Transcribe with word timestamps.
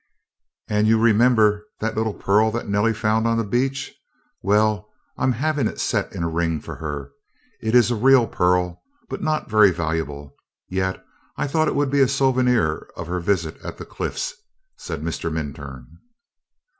"And 0.67 0.87
you 0.87 0.97
remember 0.99 1.63
that 1.79 1.95
little 1.95 2.15
pearl 2.15 2.49
that 2.53 2.67
Nellie 2.67 2.91
found 2.95 3.27
on 3.27 3.37
the 3.37 3.43
beach? 3.43 3.93
Well, 4.41 4.89
I'm 5.15 5.33
having 5.33 5.67
it 5.67 5.79
set 5.79 6.11
in 6.13 6.23
a 6.23 6.27
ring 6.27 6.59
for 6.59 6.77
her. 6.77 7.11
It 7.61 7.75
is 7.75 7.91
a 7.91 7.95
real 7.95 8.25
pearl, 8.25 8.81
but 9.09 9.21
not 9.21 9.47
very 9.47 9.69
valuable, 9.69 10.35
yet 10.67 11.05
I 11.37 11.45
thought 11.45 11.67
it 11.67 11.75
would 11.75 11.91
be 11.91 12.01
a 12.01 12.07
souvenir 12.07 12.89
of 12.97 13.05
her 13.05 13.19
visit 13.19 13.57
at 13.63 13.77
the 13.77 13.85
Cliffs," 13.85 14.33
said 14.75 15.03
Mr. 15.03 15.31
Minturn. 15.31 15.99